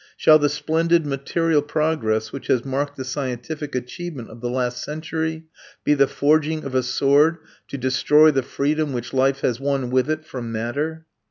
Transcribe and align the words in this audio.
Shall 0.17 0.39
the 0.39 0.49
splendid 0.49 1.05
material 1.05 1.61
progress 1.61 2.31
which 2.31 2.47
has 2.47 2.65
marked 2.65 2.97
the 2.97 3.05
scientific 3.05 3.75
achievement 3.75 4.31
of 4.31 4.41
the 4.41 4.49
last 4.49 4.83
century 4.83 5.43
be 5.83 5.93
the 5.93 6.07
forging 6.07 6.63
of 6.63 6.73
a 6.73 6.81
sword 6.81 7.37
to 7.67 7.77
destroy 7.77 8.31
the 8.31 8.41
freedom 8.41 8.93
which 8.93 9.13
life 9.13 9.41
has 9.41 9.59
won 9.59 9.91
with 9.91 10.09
it 10.09 10.25
from 10.25 10.51
matter? 10.51 11.05